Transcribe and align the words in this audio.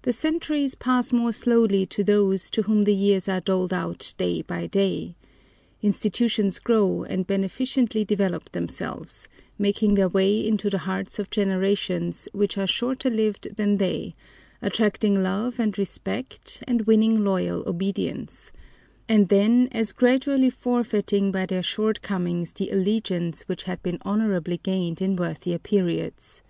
The 0.00 0.14
centuries 0.14 0.74
pass 0.76 1.12
more 1.12 1.30
slowly 1.34 1.84
to 1.84 2.02
those 2.02 2.48
to 2.52 2.62
whom 2.62 2.84
the 2.84 2.94
years 2.94 3.28
are 3.28 3.40
doled 3.42 3.70
out 3.70 4.14
day 4.16 4.40
by 4.40 4.66
day. 4.66 5.14
Institutions 5.82 6.58
grow 6.58 7.02
and 7.02 7.26
beneficently 7.26 8.02
develop 8.02 8.50
themselves, 8.52 9.28
making 9.58 9.94
their 9.94 10.08
way 10.08 10.40
into 10.40 10.70
the 10.70 10.78
hearts 10.88 11.18
of 11.18 11.28
generations 11.28 12.30
which 12.32 12.56
are 12.56 12.66
shorter 12.66 13.10
lived 13.10 13.56
than 13.56 13.76
they, 13.76 14.14
attracting 14.62 15.22
love 15.22 15.60
and 15.60 15.76
respect, 15.76 16.64
and 16.66 16.86
winning 16.86 17.22
loyal 17.22 17.62
obedience; 17.68 18.52
and 19.06 19.28
then 19.28 19.68
as 19.70 19.92
gradually 19.92 20.48
forfeiting 20.48 21.30
by 21.30 21.44
their 21.44 21.62
shortcomings 21.62 22.54
the 22.54 22.70
allegiance 22.70 23.42
which 23.42 23.64
had 23.64 23.82
been 23.82 23.98
honorably 24.00 24.56
gained 24.56 25.02
in 25.02 25.14
worthier 25.14 25.58
periods. 25.58 26.40